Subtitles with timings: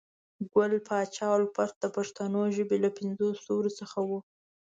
[0.53, 4.19] ګل پاچا الفت د پښنو ژبې له پنځو ستورو څخه وو